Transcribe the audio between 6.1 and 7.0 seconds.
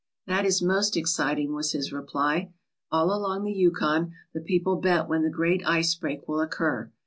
will occur.